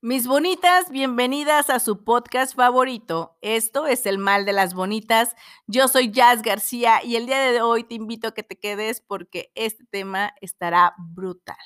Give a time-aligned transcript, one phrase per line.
[0.00, 3.36] Mis bonitas, bienvenidas a su podcast favorito.
[3.40, 5.34] Esto es El Mal de las Bonitas.
[5.66, 9.00] Yo soy Jazz García y el día de hoy te invito a que te quedes
[9.00, 11.56] porque este tema estará brutal.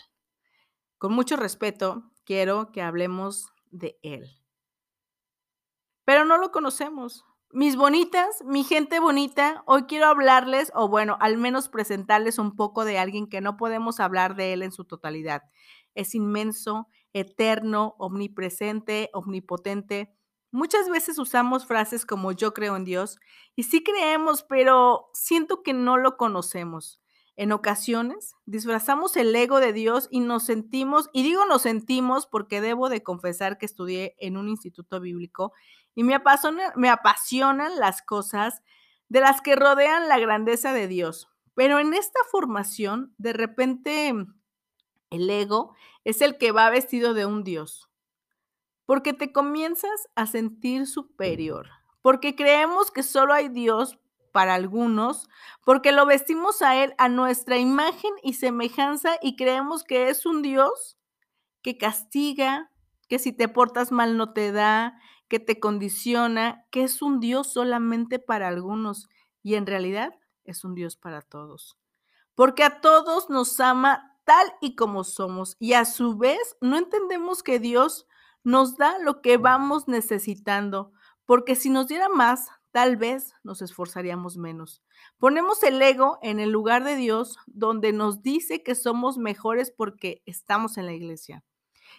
[0.97, 4.31] Con mucho respeto, quiero que hablemos de él.
[6.07, 7.27] Pero no lo conocemos.
[7.51, 12.87] Mis bonitas, mi gente bonita, hoy quiero hablarles, o bueno, al menos presentarles un poco
[12.87, 15.43] de alguien que no podemos hablar de él en su totalidad.
[15.95, 20.15] Es inmenso, eterno, omnipresente, omnipotente.
[20.51, 23.19] Muchas veces usamos frases como yo creo en Dios
[23.57, 27.01] y sí creemos, pero siento que no lo conocemos.
[27.37, 32.61] En ocasiones disfrazamos el ego de Dios y nos sentimos, y digo nos sentimos porque
[32.61, 35.53] debo de confesar que estudié en un instituto bíblico
[35.95, 36.21] y me,
[36.77, 38.63] me apasionan las cosas
[39.09, 41.29] de las que rodean la grandeza de Dios.
[41.55, 44.15] Pero en esta formación, de repente,
[45.13, 45.75] el ego
[46.05, 47.89] es el que va vestido de un Dios,
[48.87, 51.69] porque te comienzas a sentir superior,
[52.01, 53.99] porque creemos que solo hay Dios
[54.33, 55.29] para algunos,
[55.65, 60.43] porque lo vestimos a Él a nuestra imagen y semejanza y creemos que es un
[60.43, 60.97] Dios
[61.61, 62.71] que castiga,
[63.09, 67.53] que si te portas mal no te da, que te condiciona, que es un Dios
[67.53, 69.09] solamente para algunos
[69.43, 71.79] y en realidad es un Dios para todos.
[72.35, 75.57] Porque a todos nos ama tal y como somos.
[75.59, 78.07] Y a su vez, no entendemos que Dios
[78.45, 80.93] nos da lo que vamos necesitando,
[81.27, 84.83] porque si nos diera más, tal vez nos esforzaríamos menos.
[85.19, 90.23] Ponemos el ego en el lugar de Dios, donde nos dice que somos mejores porque
[90.27, 91.45] estamos en la iglesia.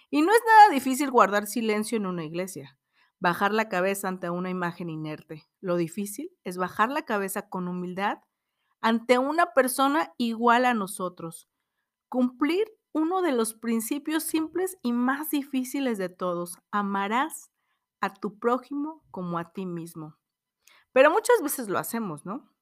[0.10, 2.78] Y no es nada difícil guardar silencio en una iglesia,
[3.20, 5.48] bajar la cabeza ante una imagen inerte.
[5.62, 8.20] Lo difícil es bajar la cabeza con humildad
[8.82, 11.48] ante una persona igual a nosotros,
[12.14, 16.60] cumplir uno de los principios simples y más difíciles de todos.
[16.70, 17.50] Amarás
[18.02, 20.16] a tu prójimo como a ti mismo.
[20.92, 22.54] Pero muchas veces lo hacemos, ¿no?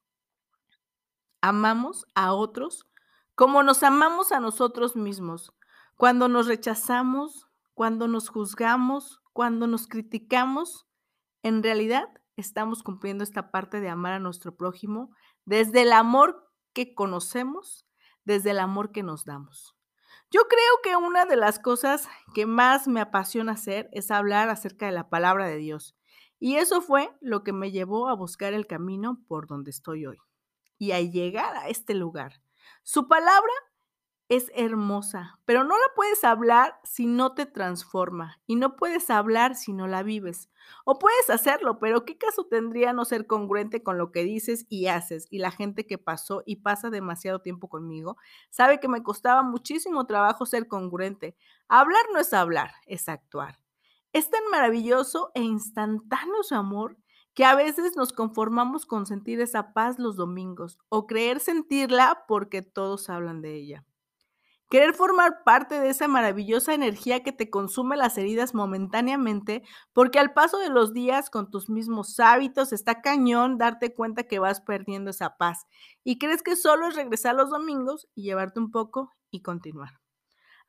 [1.42, 2.88] Amamos a otros
[3.36, 5.54] como nos amamos a nosotros mismos.
[5.98, 10.88] Cuando nos rechazamos, cuando nos juzgamos, cuando nos criticamos,
[11.44, 12.08] en realidad
[12.38, 15.14] estamos cumpliendo esta parte de amar a nuestro prójimo
[15.44, 17.86] desde el amor que conocemos
[18.26, 19.76] desde el amor que nos damos.
[20.30, 24.86] Yo creo que una de las cosas que más me apasiona hacer es hablar acerca
[24.86, 25.96] de la palabra de Dios.
[26.40, 30.18] Y eso fue lo que me llevó a buscar el camino por donde estoy hoy
[30.78, 32.42] y a llegar a este lugar.
[32.84, 33.52] Su palabra
[34.32, 39.56] es hermosa, pero no la puedes hablar si no te transforma y no puedes hablar
[39.56, 40.50] si no la vives.
[40.86, 44.88] O puedes hacerlo, pero ¿qué caso tendría no ser congruente con lo que dices y
[44.88, 45.28] haces?
[45.32, 48.16] Y la gente que pasó y pasa demasiado tiempo conmigo
[48.50, 51.36] sabe que me costaba muchísimo trabajo ser congruente.
[51.68, 53.60] Hablar no es hablar, es actuar.
[54.14, 56.96] Es tan maravilloso e instantáneo su amor
[57.34, 62.62] que a veces nos conformamos con sentir esa paz los domingos o creer sentirla porque
[62.62, 63.86] todos hablan de ella.
[64.72, 70.32] Querer formar parte de esa maravillosa energía que te consume las heridas momentáneamente, porque al
[70.32, 75.10] paso de los días con tus mismos hábitos está cañón darte cuenta que vas perdiendo
[75.10, 75.66] esa paz
[76.06, 80.00] y crees que solo es regresar los domingos y llevarte un poco y continuar.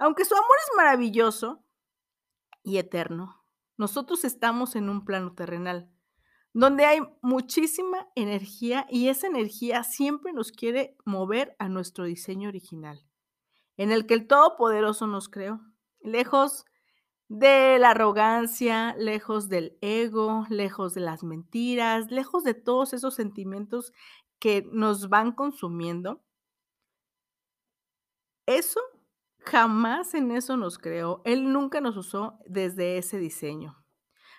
[0.01, 1.65] Aunque su amor es maravilloso
[2.65, 3.47] y eterno,
[3.77, 5.93] nosotros estamos en un plano terrenal
[6.53, 13.07] donde hay muchísima energía y esa energía siempre nos quiere mover a nuestro diseño original
[13.77, 15.61] en el que el Todopoderoso nos creó,
[16.01, 16.65] lejos
[17.29, 23.93] de la arrogancia, lejos del ego, lejos de las mentiras, lejos de todos esos sentimientos
[24.39, 26.23] que nos van consumiendo.
[28.47, 28.81] Eso
[29.39, 31.23] jamás en eso nos creó.
[31.25, 33.83] Él nunca nos usó desde ese diseño.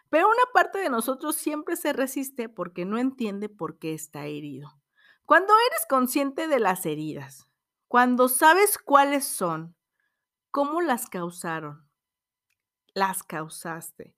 [0.10, 4.70] Pero una parte de nosotros siempre se resiste porque no entiende por qué está herido.
[5.26, 7.48] Cuando eres consciente de las heridas,
[7.94, 9.76] cuando sabes cuáles son,
[10.50, 11.88] cómo las causaron,
[12.96, 14.18] las causaste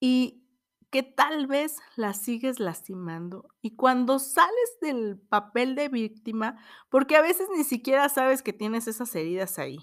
[0.00, 0.48] y
[0.90, 3.46] que tal vez las sigues lastimando.
[3.60, 6.58] Y cuando sales del papel de víctima,
[6.90, 9.78] porque a veces ni siquiera sabes que tienes esas heridas ahí,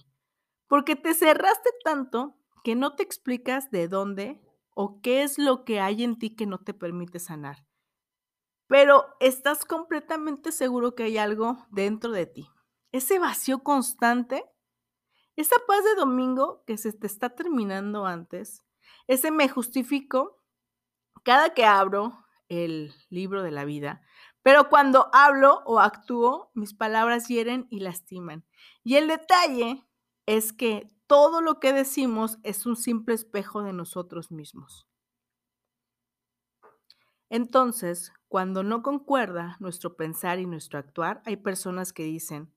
[0.68, 2.36] porque te cerraste tanto
[2.66, 4.42] que no te explicas de dónde
[4.76, 7.66] o qué es lo que hay en ti que no te permite sanar.
[8.68, 12.50] pero estás completamente seguro que hay algo dentro de ti.
[12.92, 14.46] Ese vacío constante,
[15.36, 18.64] esa paz de domingo que se te está terminando antes,
[19.08, 20.42] ese me justifico
[21.24, 24.02] cada que abro el libro de la vida,
[24.42, 28.46] pero cuando hablo o actúo, mis palabras hieren y lastiman.
[28.84, 29.86] Y el detalle
[30.26, 34.88] es que todo lo que decimos es un simple espejo de nosotros mismos.
[37.30, 42.54] Entonces, cuando no concuerda nuestro pensar y nuestro actuar, hay personas que dicen,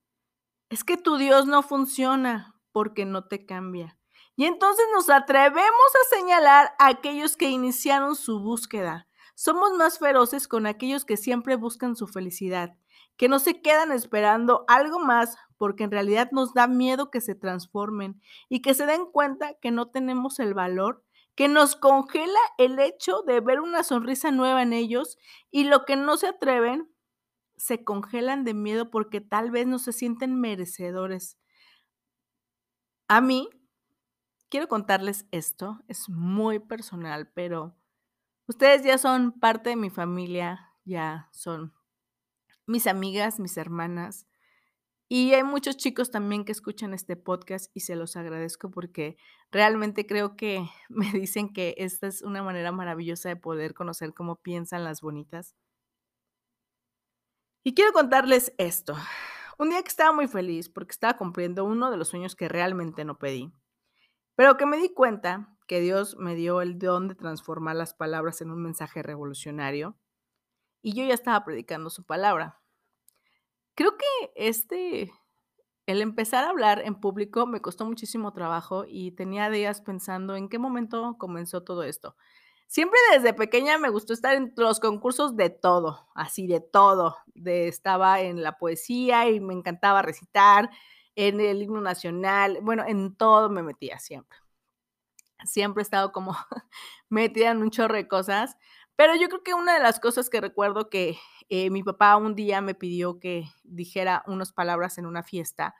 [0.69, 3.97] es que tu Dios no funciona porque no te cambia.
[4.35, 9.07] Y entonces nos atrevemos a señalar a aquellos que iniciaron su búsqueda.
[9.35, 12.75] Somos más feroces con aquellos que siempre buscan su felicidad,
[13.17, 17.35] que no se quedan esperando algo más porque en realidad nos da miedo que se
[17.35, 21.03] transformen y que se den cuenta que no tenemos el valor
[21.35, 25.17] que nos congela el hecho de ver una sonrisa nueva en ellos
[25.51, 26.89] y lo que no se atreven
[27.63, 31.37] se congelan de miedo porque tal vez no se sienten merecedores.
[33.07, 33.47] A mí,
[34.49, 37.77] quiero contarles esto, es muy personal, pero
[38.47, 41.73] ustedes ya son parte de mi familia, ya son
[42.67, 44.27] mis amigas, mis hermanas,
[45.07, 49.15] y hay muchos chicos también que escuchan este podcast y se los agradezco porque
[49.51, 54.41] realmente creo que me dicen que esta es una manera maravillosa de poder conocer cómo
[54.41, 55.55] piensan las bonitas.
[57.65, 58.93] Y quiero contarles esto.
[59.57, 63.05] Un día que estaba muy feliz porque estaba cumpliendo uno de los sueños que realmente
[63.05, 63.53] no pedí,
[64.35, 68.41] pero que me di cuenta que Dios me dio el don de transformar las palabras
[68.41, 69.97] en un mensaje revolucionario
[70.81, 72.59] y yo ya estaba predicando su palabra.
[73.75, 75.13] Creo que este,
[75.85, 80.49] el empezar a hablar en público me costó muchísimo trabajo y tenía días pensando en
[80.49, 82.17] qué momento comenzó todo esto.
[82.73, 87.17] Siempre desde pequeña me gustó estar en los concursos de todo, así de todo.
[87.35, 90.71] De, estaba en la poesía y me encantaba recitar,
[91.15, 94.39] en el himno nacional, bueno, en todo me metía siempre.
[95.45, 96.35] Siempre he estado como
[97.09, 98.57] metida en un chorro de cosas,
[98.95, 101.15] pero yo creo que una de las cosas que recuerdo que
[101.49, 105.75] eh, mi papá un día me pidió que dijera unas palabras en una fiesta.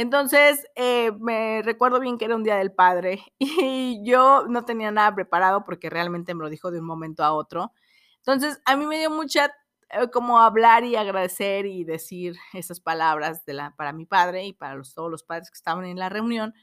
[0.00, 4.92] Entonces, eh, me recuerdo bien que era un día del padre y yo no tenía
[4.92, 7.72] nada preparado porque realmente me lo dijo de un momento a otro.
[8.18, 9.52] Entonces, a mí me dio mucha
[9.90, 14.52] eh, como hablar y agradecer y decir esas palabras de la, para mi padre y
[14.52, 16.54] para los, todos los padres que estaban en la reunión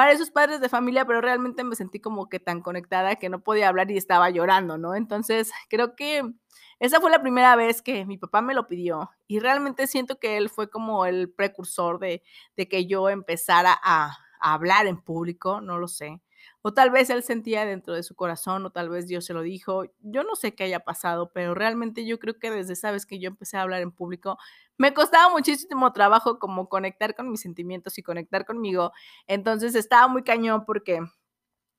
[0.00, 3.42] para esos padres de familia, pero realmente me sentí como que tan conectada que no
[3.42, 4.94] podía hablar y estaba llorando, ¿no?
[4.94, 6.22] Entonces, creo que
[6.78, 10.38] esa fue la primera vez que mi papá me lo pidió y realmente siento que
[10.38, 12.22] él fue como el precursor de,
[12.56, 16.22] que yo empezara a, a hablar en público, no lo sé.
[16.62, 19.42] O tal vez él sentía dentro de su corazón, o tal vez Dios se lo
[19.42, 19.84] dijo.
[20.00, 23.18] Yo no sé qué haya pasado, pero realmente yo creo que desde esa vez que
[23.18, 24.38] yo empecé a hablar en público,
[24.78, 28.92] me costaba muchísimo trabajo como conectar con mis sentimientos y conectar conmigo.
[29.26, 31.00] Entonces estaba muy cañón porque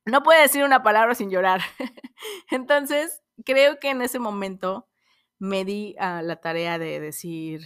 [0.05, 1.61] no puede decir una palabra sin llorar.
[2.51, 4.87] Entonces, creo que en ese momento
[5.39, 7.61] me di a la tarea de decir,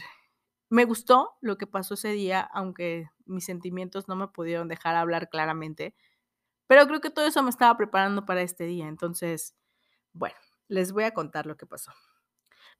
[0.69, 5.30] me gustó lo que pasó ese día, aunque mis sentimientos no me pudieron dejar hablar
[5.30, 5.95] claramente
[6.68, 8.88] pero creo que todo eso me estaba preparando para este día.
[8.88, 9.56] Entonces,
[10.14, 10.36] bueno,
[10.68, 11.92] les voy a contar lo que pasó.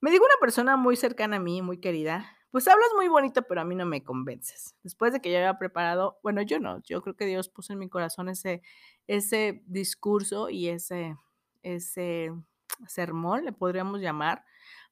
[0.02, 3.62] Me dijo una persona muy cercana a mí, muy querida, pues hablas muy bonito, pero
[3.62, 4.76] a mí no me convences.
[4.82, 7.80] Después de que yo había preparado, bueno, yo no, yo creo que Dios puso en
[7.80, 8.62] mi corazón ese,
[9.08, 11.18] ese discurso y ese,
[11.64, 12.32] ese
[12.88, 14.46] sermón, le podríamos llamar,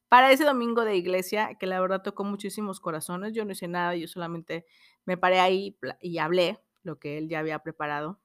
[0.08, 3.32] para ese domingo de iglesia, que la verdad tocó muchísimos corazones.
[3.32, 4.66] Yo no hice nada, yo solamente
[5.06, 8.20] me paré ahí y hablé lo que él ya había preparado.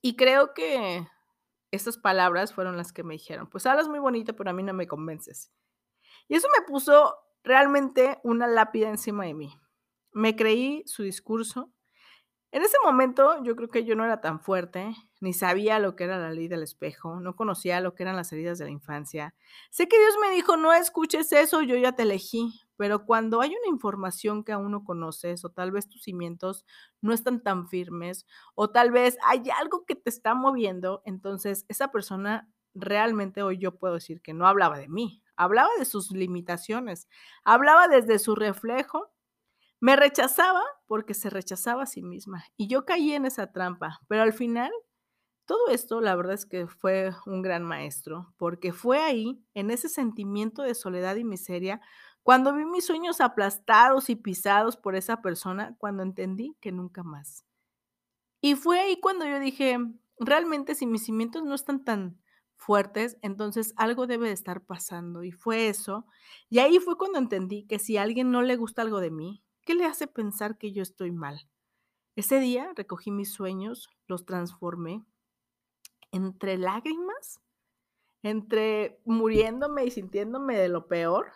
[0.00, 1.06] Y creo que
[1.70, 4.72] esas palabras fueron las que me dijeron, pues hablas muy bonito, pero a mí no
[4.72, 5.52] me convences.
[6.28, 9.54] Y eso me puso realmente una lápida encima de mí.
[10.12, 11.72] Me creí su discurso.
[12.50, 16.04] En ese momento yo creo que yo no era tan fuerte, ni sabía lo que
[16.04, 19.34] era la ley del espejo, no conocía lo que eran las heridas de la infancia.
[19.70, 23.50] Sé que Dios me dijo, no escuches eso, yo ya te elegí, pero cuando hay
[23.50, 26.64] una información que aún no conoces o tal vez tus cimientos
[27.02, 28.24] no están tan firmes
[28.54, 33.76] o tal vez hay algo que te está moviendo, entonces esa persona realmente hoy yo
[33.78, 37.08] puedo decir que no hablaba de mí, hablaba de sus limitaciones,
[37.44, 39.10] hablaba desde su reflejo,
[39.80, 44.22] me rechazaba porque se rechazaba a sí misma y yo caí en esa trampa, pero
[44.22, 44.70] al final
[45.48, 49.88] todo esto, la verdad es que fue un gran maestro, porque fue ahí, en ese
[49.88, 51.80] sentimiento de soledad y miseria,
[52.22, 57.46] cuando vi mis sueños aplastados y pisados por esa persona, cuando entendí que nunca más.
[58.42, 59.78] Y fue ahí cuando yo dije,
[60.20, 62.20] realmente si mis cimientos no están tan
[62.56, 66.04] fuertes, entonces algo debe de estar pasando y fue eso.
[66.50, 69.42] Y ahí fue cuando entendí que si a alguien no le gusta algo de mí,
[69.68, 71.46] ¿qué le hace pensar que yo estoy mal?
[72.16, 75.04] Ese día recogí mis sueños, los transformé
[76.10, 77.42] entre lágrimas,
[78.22, 81.30] entre muriéndome y sintiéndome de lo peor,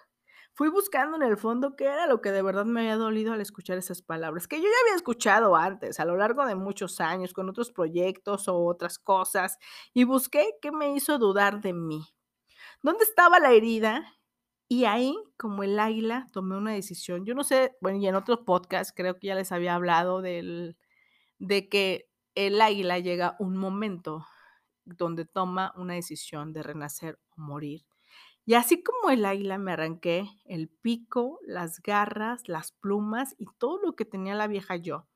[0.54, 3.42] fui buscando en el fondo qué era lo que de verdad me había dolido al
[3.42, 7.34] escuchar esas palabras, que yo ya había escuchado antes, a lo largo de muchos años,
[7.34, 9.58] con otros proyectos o otras cosas,
[9.92, 12.02] y busqué qué me hizo dudar de mí.
[12.82, 14.10] ¿Dónde estaba la herida?
[14.72, 17.26] Y ahí, como el águila, tomé una decisión.
[17.26, 20.78] Yo no sé, bueno, y en otros podcasts creo que ya les había hablado del,
[21.38, 24.26] de que el águila llega un momento
[24.86, 27.84] donde toma una decisión de renacer o morir.
[28.46, 33.78] Y así como el águila me arranqué el pico, las garras, las plumas y todo
[33.78, 35.06] lo que tenía la vieja yo.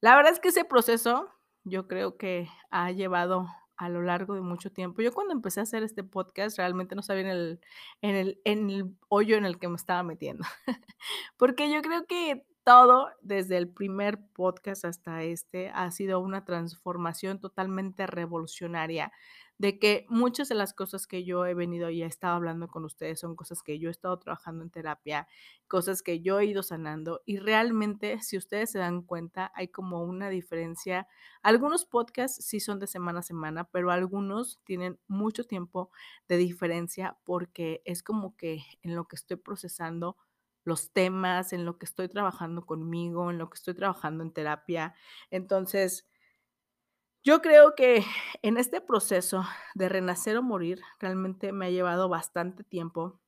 [0.00, 1.28] La verdad es que ese proceso
[1.64, 5.02] yo creo que ha llevado a lo largo de mucho tiempo.
[5.02, 7.60] Yo cuando empecé a hacer este podcast realmente no sabía en el,
[8.02, 10.44] en el, en el hoyo en el que me estaba metiendo.
[11.36, 17.38] Porque yo creo que todo, desde el primer podcast hasta este, ha sido una transformación
[17.40, 19.12] totalmente revolucionaria
[19.58, 22.84] de que muchas de las cosas que yo he venido y he estado hablando con
[22.84, 25.28] ustedes son cosas que yo he estado trabajando en terapia,
[25.68, 30.02] cosas que yo he ido sanando y realmente si ustedes se dan cuenta hay como
[30.02, 31.06] una diferencia.
[31.42, 35.90] Algunos podcasts sí son de semana a semana, pero algunos tienen mucho tiempo
[36.28, 40.16] de diferencia porque es como que en lo que estoy procesando
[40.64, 44.94] los temas, en lo que estoy trabajando conmigo, en lo que estoy trabajando en terapia.
[45.30, 46.08] Entonces,
[47.24, 48.04] yo creo que
[48.42, 49.44] en este proceso
[49.74, 53.20] de renacer o morir realmente me ha llevado bastante tiempo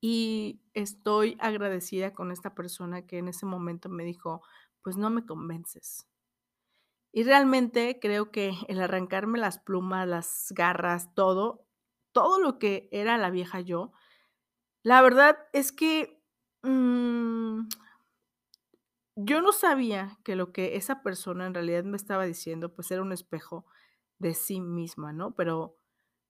[0.00, 4.42] y estoy agradecida con esta persona que en ese momento me dijo,
[4.82, 6.06] pues no me convences.
[7.12, 11.66] Y realmente creo que el arrancarme las plumas, las garras, todo,
[12.12, 13.92] todo lo que era la vieja yo,
[14.82, 16.23] la verdad es que
[16.64, 17.68] mm,
[19.16, 23.02] yo no sabía que lo que esa persona en realidad me estaba diciendo, pues, era
[23.02, 23.66] un espejo
[24.18, 25.34] de sí misma, ¿no?
[25.34, 25.78] Pero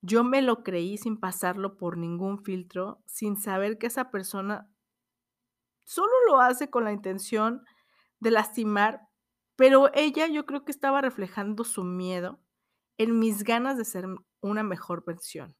[0.02, 4.70] yo me lo creí sin pasarlo por ningún filtro, sin saber que esa persona
[5.84, 7.64] solo lo hace con la intención
[8.20, 9.08] de lastimar,
[9.56, 12.40] pero ella yo creo que estaba reflejando su miedo
[12.98, 14.06] en mis ganas de ser
[14.40, 15.56] una mejor versión.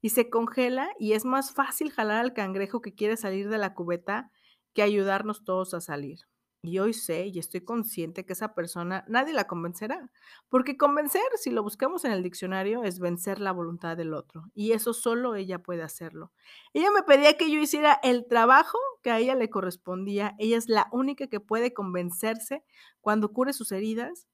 [0.00, 3.74] Y se congela y es más fácil jalar al cangrejo que quiere salir de la
[3.74, 4.30] cubeta
[4.74, 6.20] que ayudarnos todos a salir.
[6.60, 10.10] Y hoy sé y estoy consciente que esa persona nadie la convencerá,
[10.48, 14.72] porque convencer, si lo buscamos en el diccionario, es vencer la voluntad del otro, y
[14.72, 16.32] eso solo ella puede hacerlo.
[16.72, 20.68] Ella me pedía que yo hiciera el trabajo que a ella le correspondía, ella es
[20.68, 22.64] la única que puede convencerse
[23.00, 24.26] cuando cure sus heridas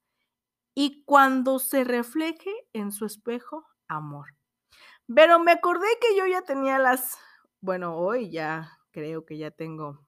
[0.73, 4.33] y cuando se refleje en su espejo amor.
[5.13, 7.17] Pero me acordé que yo ya tenía las,
[7.61, 10.05] bueno, hoy ya creo que ya tengo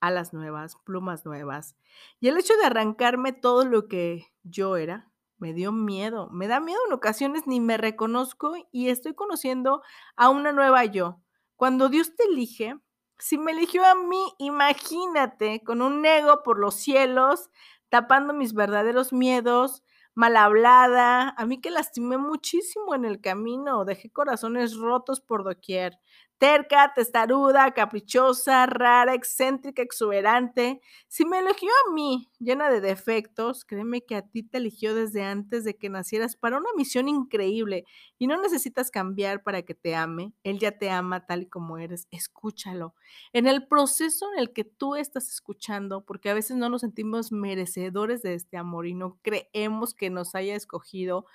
[0.00, 1.76] alas nuevas, plumas nuevas.
[2.20, 6.28] Y el hecho de arrancarme todo lo que yo era, me dio miedo.
[6.30, 9.82] Me da miedo en ocasiones, ni me reconozco y estoy conociendo
[10.16, 11.20] a una nueva yo.
[11.56, 12.76] Cuando Dios te elige,
[13.18, 17.50] si me eligió a mí, imagínate, con un ego por los cielos,
[17.88, 19.82] tapando mis verdaderos miedos,
[20.16, 26.00] mal hablada, a mí que lastimé muchísimo en el camino, dejé corazones rotos por doquier
[26.38, 30.80] terca, testaruda, caprichosa, rara, excéntrica, exuberante.
[31.08, 35.22] Si me eligió a mí, llena de defectos, créeme que a ti te eligió desde
[35.22, 37.84] antes de que nacieras para una misión increíble
[38.18, 40.32] y no necesitas cambiar para que te ame.
[40.44, 42.06] Él ya te ama tal y como eres.
[42.10, 42.94] Escúchalo.
[43.32, 47.32] En el proceso en el que tú estás escuchando, porque a veces no nos sentimos
[47.32, 51.26] merecedores de este amor y no creemos que nos haya escogido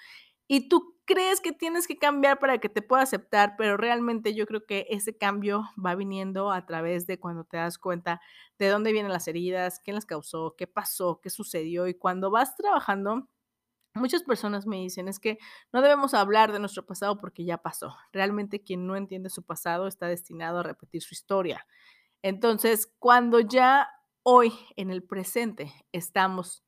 [0.48, 4.46] y tú crees que tienes que cambiar para que te pueda aceptar, pero realmente yo
[4.46, 8.22] creo que ese cambio va viniendo a través de cuando te das cuenta
[8.60, 12.56] de dónde vienen las heridas, quién las causó, qué pasó, qué sucedió y cuando vas
[12.56, 13.30] trabajando
[13.94, 15.38] Muchas personas me dicen, es que
[15.74, 17.94] no debemos hablar de nuestro pasado porque ya pasó.
[18.14, 21.68] Realmente quien no entiende su pasado está destinado a repetir su historia.
[22.22, 23.90] Entonces, cuando ya
[24.24, 26.64] hoy, en el presente, estamos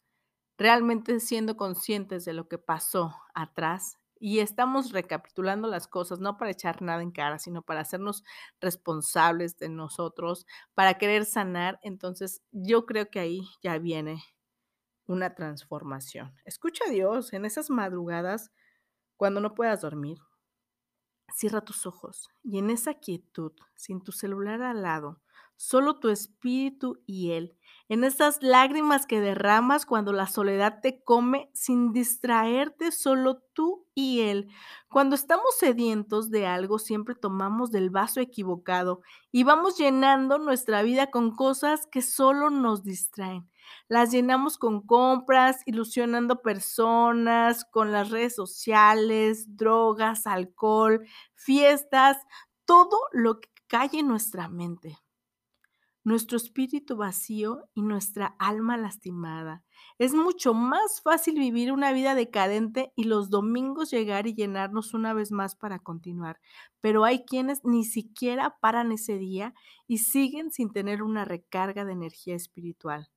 [0.57, 6.51] realmente siendo conscientes de lo que pasó atrás y estamos recapitulando las cosas, no para
[6.51, 8.23] echar nada en cara, sino para hacernos
[8.61, 14.23] responsables de nosotros, para querer sanar, entonces yo creo que ahí ya viene
[15.07, 16.33] una transformación.
[16.45, 18.51] Escucha a Dios en esas madrugadas
[19.17, 20.19] cuando no puedas dormir.
[21.33, 25.22] Cierra tus ojos y en esa quietud, sin tu celular al lado,
[25.55, 27.57] solo tu espíritu y Él.
[27.89, 34.21] En esas lágrimas que derramas cuando la soledad te come sin distraerte solo tú y
[34.21, 34.47] Él.
[34.89, 41.11] Cuando estamos sedientos de algo siempre tomamos del vaso equivocado y vamos llenando nuestra vida
[41.11, 43.49] con cosas que solo nos distraen.
[43.87, 51.05] Las llenamos con compras, ilusionando personas, con las redes sociales, drogas, alcohol,
[51.35, 52.17] fiestas,
[52.65, 55.02] todo lo que cae en nuestra mente
[56.03, 59.63] nuestro espíritu vacío y nuestra alma lastimada.
[59.97, 65.13] Es mucho más fácil vivir una vida decadente y los domingos llegar y llenarnos una
[65.13, 66.39] vez más para continuar,
[66.81, 69.53] pero hay quienes ni siquiera paran ese día
[69.87, 73.09] y siguen sin tener una recarga de energía espiritual.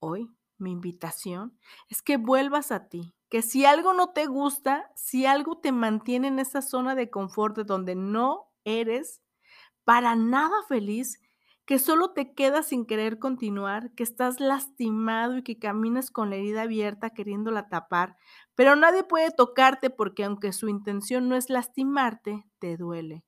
[0.00, 1.56] Hoy mi invitación
[1.88, 6.28] es que vuelvas a ti, que si algo no te gusta, si algo te mantiene
[6.28, 9.22] en esa zona de confort de donde no eres
[9.84, 11.20] para nada feliz,
[11.68, 16.36] que solo te quedas sin querer continuar, que estás lastimado y que caminas con la
[16.36, 18.16] herida abierta queriéndola tapar,
[18.54, 23.22] pero nadie puede tocarte porque aunque su intención no es lastimarte, te duele.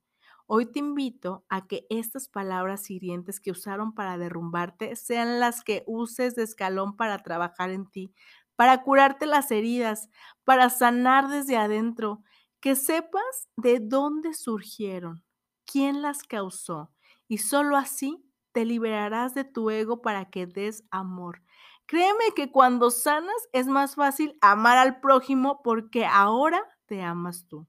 [0.47, 5.85] Hoy te invito a que estas palabras hirientes que usaron para derrumbarte sean las que
[5.87, 8.15] uses de escalón para trabajar en ti,
[8.57, 10.09] para curarte las heridas,
[10.45, 12.23] para sanar desde adentro,
[12.61, 15.27] que sepas de dónde surgieron,
[15.67, 16.91] quién las causó,
[17.29, 21.43] y solo así te liberarás de tu ego para que des amor.
[21.87, 27.67] Créeme que cuando sanas es más fácil amar al prójimo porque ahora te amas tú.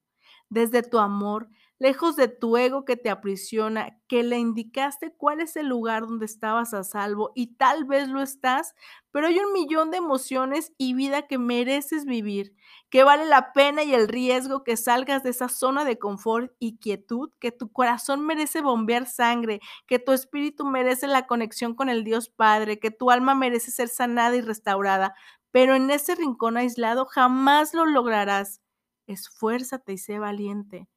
[0.50, 1.50] Desde tu amor,
[1.82, 6.28] lejos de tu ego que te aprisiona, que le indicaste cuál es el lugar donde
[6.28, 8.76] estabas a salvo y tal vez lo estás,
[9.12, 12.54] pero hay un millón de emociones y vida que mereces vivir,
[12.92, 16.78] que vale la pena y el riesgo que salgas de esa zona de confort y
[16.78, 22.04] quietud, que tu corazón merece bombear sangre, que tu espíritu merece la conexión con el
[22.04, 25.16] Dios Padre, que tu alma merece ser sanada y restaurada,
[25.50, 28.62] pero en ese rincón aislado jamás lo lograrás.
[29.08, 30.88] Esfuérzate y sé valiente.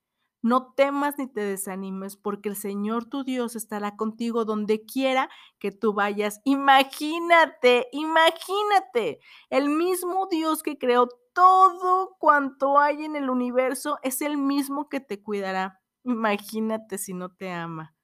[0.44, 5.72] No temas ni te desanimes, porque el Señor tu Dios estará contigo donde quiera que
[5.72, 6.42] tú vayas.
[6.44, 14.36] Imagínate, imagínate, el mismo Dios que creó todo cuanto hay en el universo es el
[14.36, 15.80] mismo que te cuidará.
[16.04, 17.96] Imagínate si no te ama.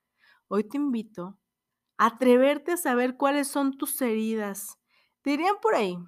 [0.48, 1.38] Hoy te invito
[1.98, 4.78] a atreverte a saber cuáles son tus heridas.
[5.22, 5.98] Dirían por ahí,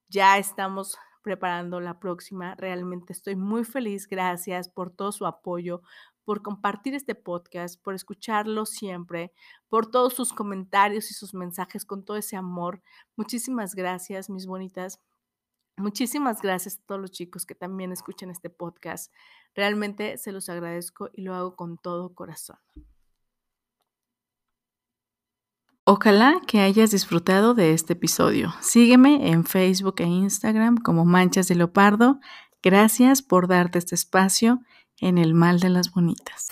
[0.09, 2.53] Ya estamos preparando la próxima.
[2.55, 4.07] Realmente estoy muy feliz.
[4.09, 5.81] Gracias por todo su apoyo,
[6.25, 9.31] por compartir este podcast, por escucharlo siempre,
[9.69, 12.81] por todos sus comentarios y sus mensajes con todo ese amor.
[13.15, 14.99] Muchísimas gracias, mis bonitas.
[15.77, 19.11] Muchísimas gracias a todos los chicos que también escuchan este podcast.
[19.53, 22.57] Realmente se los agradezco y lo hago con todo corazón.
[25.87, 28.53] Ojalá que hayas disfrutado de este episodio.
[28.61, 32.19] Sígueme en Facebook e Instagram como Manchas de Leopardo.
[32.63, 34.61] Gracias por darte este espacio
[34.99, 36.47] en el mal de las bonitas.